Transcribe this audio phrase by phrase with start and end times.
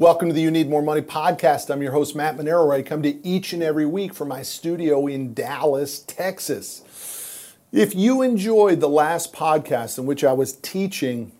[0.00, 1.68] Welcome to the You Need More Money podcast.
[1.68, 4.40] I'm your host, Matt Manero, where I come to each and every week from my
[4.40, 7.52] studio in Dallas, Texas.
[7.70, 11.32] If you enjoyed the last podcast in which I was teaching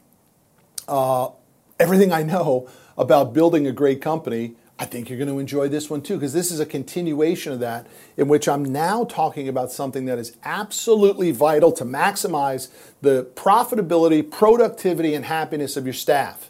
[0.87, 1.31] uh,
[1.79, 2.69] everything I know
[2.99, 6.35] about building a great company, I think you're going to enjoy this one too, because
[6.35, 7.87] this is a continuation of that,
[8.19, 12.69] in which I'm now talking about something that is absolutely vital to maximize
[13.01, 16.50] the profitability, productivity, and happiness of your staff.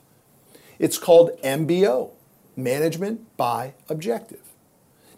[0.81, 2.11] It's called MBO,
[2.57, 4.41] Management by Objective.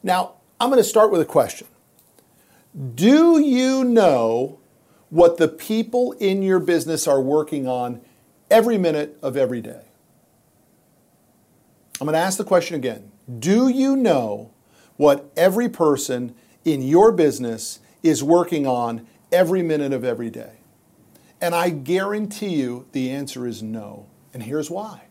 [0.02, 1.68] Now, I'm going to start with a question.
[2.96, 4.58] Do you know
[5.08, 8.00] what the people in your business are working on
[8.50, 9.82] every minute of every day?
[12.00, 13.12] I'm going to ask the question again.
[13.38, 14.50] Do you know
[14.96, 20.54] what every person in your business is working on every minute of every day?
[21.40, 24.06] And I guarantee you the answer is no.
[24.34, 25.02] And here's why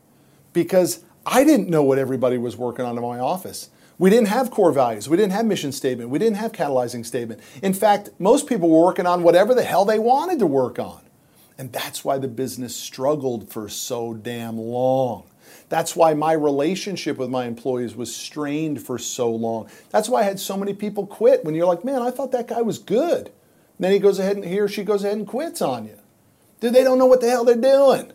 [0.53, 3.69] because I didn't know what everybody was working on in my office.
[3.97, 5.07] We didn't have core values.
[5.07, 6.09] We didn't have mission statement.
[6.09, 7.39] We didn't have catalyzing statement.
[7.61, 11.01] In fact, most people were working on whatever the hell they wanted to work on.
[11.57, 15.25] And that's why the business struggled for so damn long.
[15.69, 19.69] That's why my relationship with my employees was strained for so long.
[19.91, 22.47] That's why I had so many people quit when you're like, man, I thought that
[22.47, 23.27] guy was good.
[23.27, 23.33] And
[23.79, 25.99] then he goes ahead and he or she goes ahead and quits on you.
[26.59, 28.11] Dude, they don't know what the hell they're doing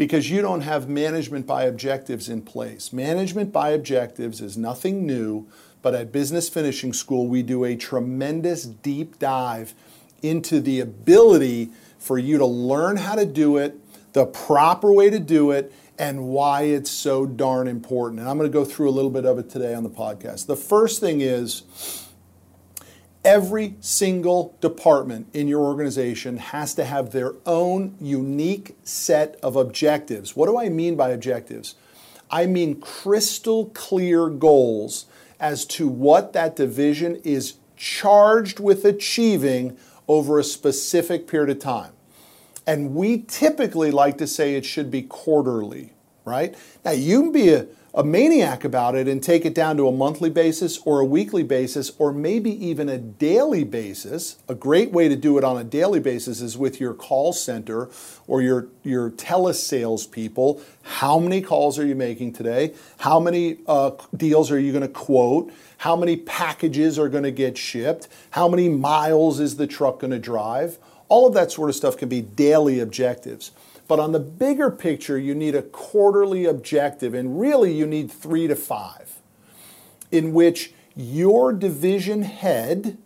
[0.00, 2.90] because you don't have management by objectives in place.
[2.90, 5.46] Management by objectives is nothing new,
[5.82, 9.74] but at Business Finishing School, we do a tremendous deep dive
[10.22, 13.78] into the ability for you to learn how to do it,
[14.14, 18.20] the proper way to do it, and why it's so darn important.
[18.20, 20.46] And I'm going to go through a little bit of it today on the podcast.
[20.46, 22.08] The first thing is,
[23.24, 30.34] Every single department in your organization has to have their own unique set of objectives.
[30.34, 31.74] What do I mean by objectives?
[32.30, 35.04] I mean crystal clear goals
[35.38, 39.76] as to what that division is charged with achieving
[40.08, 41.92] over a specific period of time.
[42.66, 45.92] And we typically like to say it should be quarterly,
[46.30, 46.54] right?
[46.84, 49.92] Now, you can be a a maniac about it and take it down to a
[49.92, 54.36] monthly basis or a weekly basis or maybe even a daily basis.
[54.48, 57.90] A great way to do it on a daily basis is with your call center
[58.28, 60.62] or your, your telesales people.
[60.82, 62.74] How many calls are you making today?
[62.98, 65.52] How many uh, deals are you going to quote?
[65.78, 68.06] How many packages are going to get shipped?
[68.30, 70.78] How many miles is the truck going to drive?
[71.08, 73.50] All of that sort of stuff can be daily objectives.
[73.90, 78.46] But on the bigger picture, you need a quarterly objective, and really you need three
[78.46, 79.18] to five,
[80.12, 82.98] in which your division head,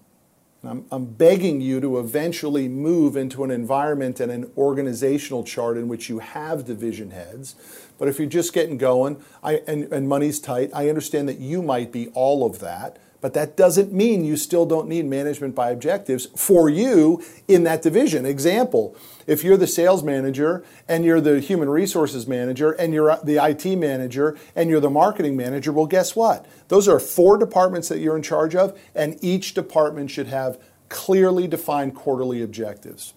[0.62, 5.88] I'm, I'm, begging you to eventually move into an environment and an organizational chart in
[5.88, 7.56] which you have division heads.
[7.96, 11.62] But if you're just getting going I, and, and money's tight, I understand that you
[11.62, 12.98] might be all of that.
[13.24, 17.80] But that doesn't mean you still don't need management by objectives for you in that
[17.80, 18.26] division.
[18.26, 18.94] Example,
[19.26, 23.42] if you're the sales manager and you're the human resources manager and you're uh, the
[23.42, 26.44] IT manager and you're the marketing manager, well, guess what?
[26.68, 30.60] Those are four departments that you're in charge of, and each department should have
[30.90, 33.14] clearly defined quarterly objectives.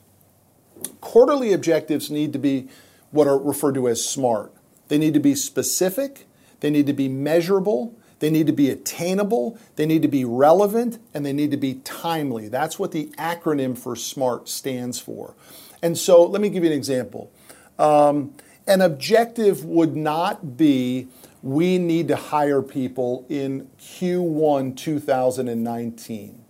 [1.01, 2.69] Quarterly objectives need to be
[3.12, 4.53] what are referred to as SMART.
[4.88, 6.28] They need to be specific,
[6.62, 11.00] they need to be measurable, they need to be attainable, they need to be relevant,
[11.14, 12.48] and they need to be timely.
[12.48, 15.36] That's what the acronym for SMART stands for.
[15.82, 17.32] And so let me give you an example.
[17.78, 18.34] Um,
[18.66, 21.08] an objective would not be
[21.44, 26.44] we need to hire people in Q1 2019.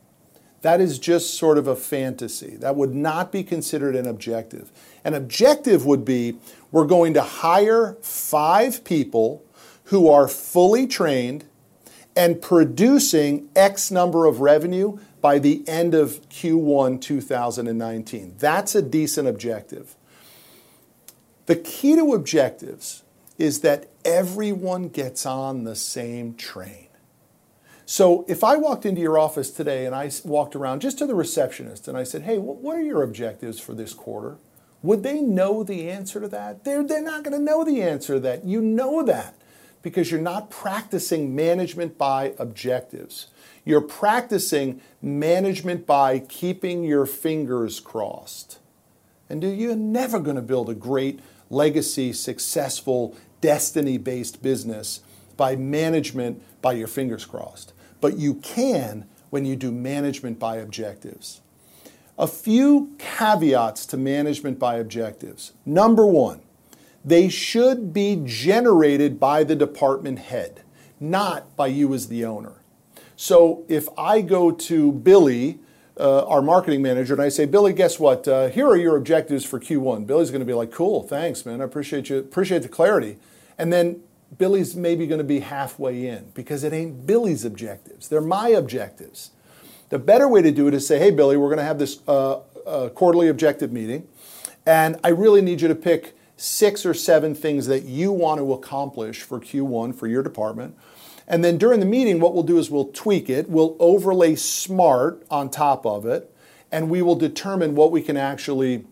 [0.62, 2.56] That is just sort of a fantasy.
[2.56, 4.72] That would not be considered an objective.
[5.04, 6.38] An objective would be
[6.72, 9.46] we're going to hire five people
[9.86, 11.46] who are fully trained
[12.18, 18.36] and producing X number of revenue by the end of Q1 2019.
[18.40, 19.96] That's a decent objective.
[21.46, 23.04] The key to objectives
[23.38, 26.88] is that everyone gets on the same train.
[27.86, 31.14] So if I walked into your office today and I walked around just to the
[31.14, 34.38] receptionist and I said, hey, what are your objectives for this quarter?
[34.82, 36.64] Would they know the answer to that?
[36.64, 38.44] They're, they're not going to know the answer to that.
[38.44, 39.36] You know that
[39.82, 43.28] because you're not practicing management by objectives.
[43.64, 48.60] You're practicing management by keeping your fingers crossed.
[49.30, 51.20] And you're never going to build a great
[51.50, 55.02] legacy, successful, destiny based business
[55.36, 57.74] by management by your fingers crossed.
[58.02, 61.42] But you can when you do management by objectives.
[62.18, 65.54] A few caveats to management by objectives.
[65.66, 66.42] Number one,
[67.08, 70.62] they should be generated by the department head,
[71.00, 72.56] not by you as the owner.
[73.16, 75.60] So if I go to Billy,
[75.98, 78.28] uh, our marketing manager, and I say, Billy, guess what?
[78.28, 80.06] Uh, here are your objectives for Q1.
[80.06, 81.62] Billy's going to be like, cool, thanks, man.
[81.62, 83.16] I appreciate you, appreciate the clarity.
[83.58, 84.02] And then
[84.38, 88.10] Billy's maybe going to be halfway in because it ain't Billy's objectives.
[88.10, 89.32] They're my objectives.
[89.90, 92.02] The better way to do it is say, hey, Billy, we're going to have this
[92.06, 94.10] uh, uh, quarterly objective meeting,
[94.66, 98.54] and I really need you to pick six or seven things that you want to
[98.54, 100.78] accomplish for Q1 for your department.
[101.28, 105.26] And then during the meeting, what we'll do is we'll tweak it, we'll overlay SMART
[105.30, 106.34] on top of it,
[106.72, 108.86] and we will determine what we can actually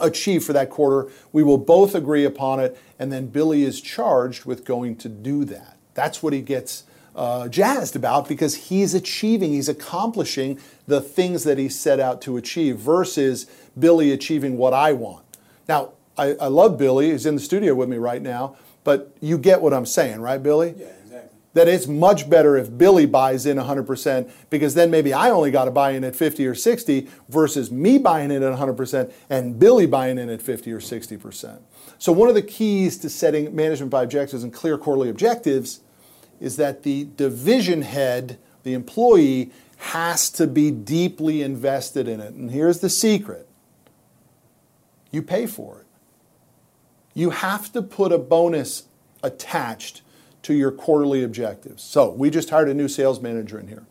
[0.00, 1.10] achieve for that quarter.
[1.32, 5.44] We will both agree upon it, and then Billy is charged with going to do
[5.46, 5.78] that.
[5.94, 6.84] That's what he gets
[7.16, 12.36] uh, jazzed about because he's achieving, he's accomplishing the things that he set out to
[12.36, 15.24] achieve versus Billy achieving what I want.
[15.68, 19.38] Now, I, I love Billy, he's in the studio with me right now, but you
[19.38, 20.74] get what I'm saying, right, Billy?
[20.76, 21.38] Yeah exactly.
[21.54, 25.64] that it's much better if Billy buys in 100% because then maybe I only got
[25.64, 29.86] to buy in at 50 or 60 versus me buying in at 100% and Billy
[29.86, 31.60] buying in at 50 or 60%.
[31.98, 35.80] So, one of the keys to setting management by objectives and clear quarterly objectives
[36.40, 42.34] is that the division head, the employee, has to be deeply invested in it.
[42.34, 43.48] And here's the secret
[45.10, 45.86] you pay for it.
[47.18, 48.84] You have to put a bonus
[49.24, 50.02] attached
[50.42, 51.82] to your quarterly objectives.
[51.82, 53.86] So we just hired a new sales manager in here,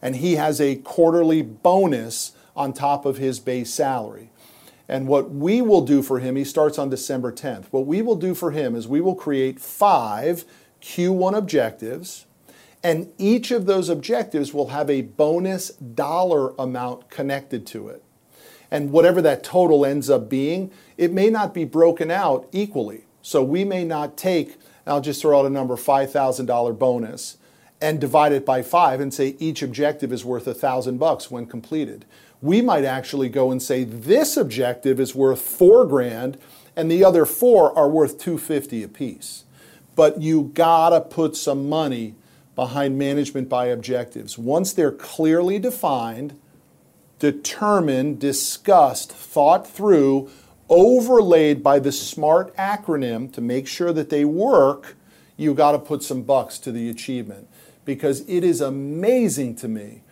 [0.00, 4.30] and he has a quarterly bonus on top of his base salary.
[4.86, 7.64] And what we will do for him, he starts on December 10th.
[7.72, 10.44] What we will do for him is we will create five
[10.80, 12.26] Q1 objectives,
[12.84, 18.04] and each of those objectives will have a bonus dollar amount connected to it.
[18.70, 23.04] And whatever that total ends up being, it may not be broken out equally.
[23.22, 27.36] So we may not take I'll just throw out a number, $5,000 bonus,
[27.80, 31.46] and divide it by five and say each objective is worth a thousand bucks when
[31.46, 32.04] completed.
[32.40, 36.38] We might actually go and say this objective is worth four grand
[36.74, 39.44] and the other four are worth 250 apiece.
[39.94, 42.14] But you gotta put some money
[42.54, 44.38] behind management by objectives.
[44.38, 46.38] Once they're clearly defined,
[47.18, 50.30] determined, discussed, thought through,
[50.68, 54.96] overlaid by the SMART acronym to make sure that they work,
[55.36, 57.48] you got to put some bucks to the achievement.
[57.84, 60.02] Because it is amazing to me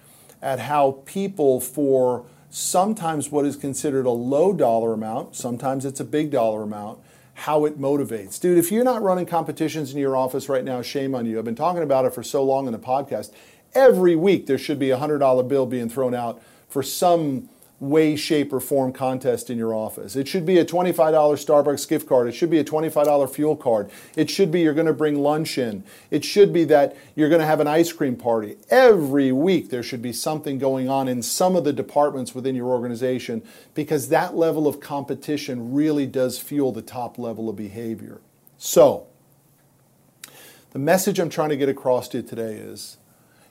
[0.40, 6.04] at how people, for sometimes what is considered a low dollar amount, sometimes it's a
[6.04, 6.98] big dollar amount,
[7.34, 8.40] how it motivates.
[8.40, 11.38] Dude, if you're not running competitions in your office right now, shame on you.
[11.38, 13.30] I've been talking about it for so long in the podcast.
[13.74, 17.48] Every week there should be a $100 bill being thrown out for some
[17.78, 20.16] way, shape, or form contest in your office.
[20.16, 22.26] It should be a $25 Starbucks gift card.
[22.26, 23.90] It should be a $25 fuel card.
[24.16, 25.84] It should be you're going to bring lunch in.
[26.10, 28.56] It should be that you're going to have an ice cream party.
[28.70, 32.68] Every week there should be something going on in some of the departments within your
[32.68, 33.42] organization
[33.74, 38.20] because that level of competition really does fuel the top level of behavior.
[38.56, 39.06] So,
[40.70, 42.96] the message I'm trying to get across to you today is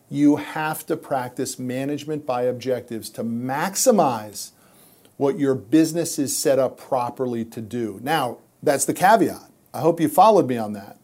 [0.09, 4.51] you have to practice management by objectives to maximize
[5.17, 7.99] what your business is set up properly to do.
[8.03, 9.49] Now, that's the caveat.
[9.73, 10.97] I hope you followed me on that.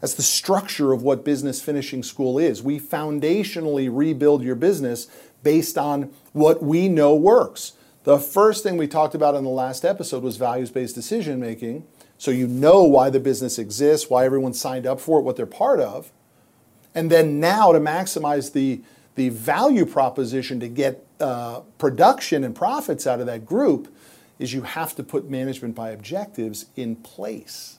[0.00, 2.62] That's the structure of what business finishing school is.
[2.62, 5.08] We foundationally rebuild your business
[5.42, 7.72] based on what we know works.
[8.04, 11.86] The first thing we talked about in the last episode was values based decision making.
[12.16, 15.46] So you know why the business exists, why everyone signed up for it, what they're
[15.46, 16.10] part of.
[16.98, 18.82] And then now to maximize the,
[19.14, 23.94] the value proposition to get uh, production and profits out of that group
[24.40, 27.78] is you have to put management by objectives in place.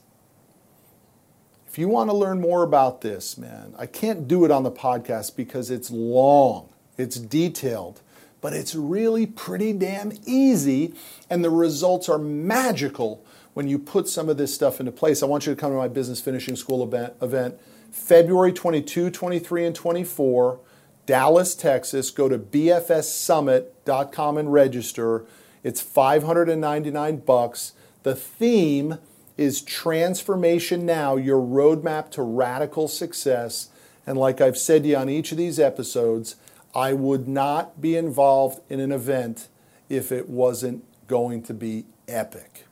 [1.68, 4.70] If you want to learn more about this, man, I can't do it on the
[4.70, 8.00] podcast because it's long, it's detailed,
[8.40, 10.94] but it's really pretty damn easy,
[11.28, 13.22] and the results are magical
[13.52, 15.22] when you put some of this stuff into place.
[15.22, 17.60] I want you to come to my business finishing school event, event
[17.90, 20.60] February 22, 23, and 24,
[21.06, 22.10] Dallas, Texas.
[22.10, 25.26] Go to bfssummit.com and register.
[25.62, 27.72] It's 599 bucks.
[28.02, 28.98] The theme
[29.36, 33.68] is Transformation Now, your roadmap to radical success.
[34.06, 36.36] And like I've said to you on each of these episodes,
[36.74, 39.48] I would not be involved in an event
[39.88, 42.66] if it wasn't going to be epic.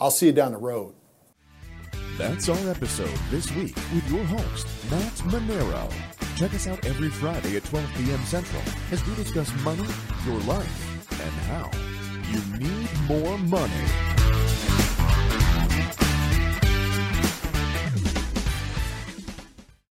[0.00, 0.94] I'll see you down the road.
[2.18, 5.90] That's our episode this week with your host, Matt Manero.
[6.36, 8.20] Check us out every Friday at 12 p.m.
[8.24, 9.86] Central as we discuss money,
[10.26, 11.70] your life, and how
[12.30, 14.71] you need more money.